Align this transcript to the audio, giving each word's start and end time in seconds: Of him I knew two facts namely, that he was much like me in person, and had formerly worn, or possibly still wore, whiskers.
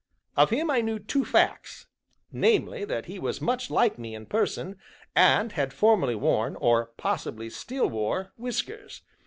Of 0.35 0.49
him 0.49 0.71
I 0.71 0.81
knew 0.81 0.97
two 0.97 1.23
facts 1.23 1.85
namely, 2.31 2.85
that 2.85 3.05
he 3.05 3.19
was 3.19 3.39
much 3.39 3.69
like 3.69 3.99
me 3.99 4.15
in 4.15 4.25
person, 4.25 4.77
and 5.15 5.51
had 5.51 5.73
formerly 5.73 6.15
worn, 6.15 6.55
or 6.55 6.87
possibly 6.97 7.51
still 7.51 7.85
wore, 7.87 8.33
whiskers. 8.35 9.03